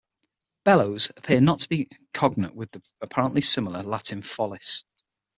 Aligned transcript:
'Bellows' 0.63 1.11
appears 1.15 1.41
not 1.43 1.59
to 1.59 1.69
be 1.69 1.87
cognate 2.11 2.55
with 2.55 2.71
the 2.71 2.81
apparently 3.01 3.41
similar 3.43 3.83
Latin 3.83 4.23
"follis". 4.23 4.83